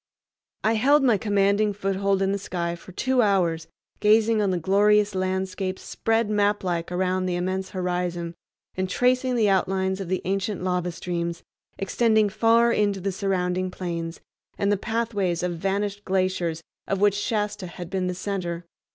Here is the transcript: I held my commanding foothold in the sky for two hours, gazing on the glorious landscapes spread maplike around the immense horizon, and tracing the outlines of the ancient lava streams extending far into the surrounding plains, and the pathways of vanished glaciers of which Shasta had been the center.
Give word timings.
I 0.63 0.73
held 0.73 1.03
my 1.03 1.19
commanding 1.19 1.73
foothold 1.73 2.23
in 2.23 2.31
the 2.31 2.39
sky 2.39 2.73
for 2.75 2.91
two 2.91 3.21
hours, 3.21 3.67
gazing 3.99 4.41
on 4.41 4.49
the 4.49 4.57
glorious 4.57 5.13
landscapes 5.13 5.83
spread 5.83 6.27
maplike 6.27 6.91
around 6.91 7.27
the 7.27 7.35
immense 7.35 7.69
horizon, 7.69 8.33
and 8.75 8.89
tracing 8.89 9.35
the 9.35 9.47
outlines 9.47 10.01
of 10.01 10.07
the 10.09 10.23
ancient 10.25 10.63
lava 10.63 10.91
streams 10.91 11.43
extending 11.77 12.29
far 12.29 12.71
into 12.71 12.99
the 12.99 13.11
surrounding 13.11 13.69
plains, 13.69 14.19
and 14.57 14.71
the 14.71 14.75
pathways 14.75 15.43
of 15.43 15.57
vanished 15.59 16.03
glaciers 16.03 16.63
of 16.87 16.99
which 16.99 17.13
Shasta 17.13 17.67
had 17.67 17.91
been 17.91 18.07
the 18.07 18.15
center. 18.15 18.65